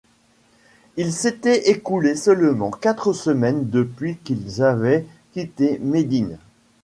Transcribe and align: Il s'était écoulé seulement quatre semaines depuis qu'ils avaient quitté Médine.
Il 0.97 1.13
s'était 1.13 1.69
écoulé 1.69 2.15
seulement 2.15 2.71
quatre 2.71 3.13
semaines 3.13 3.69
depuis 3.69 4.17
qu'ils 4.23 4.63
avaient 4.63 5.05
quitté 5.33 5.77
Médine. 5.77 6.39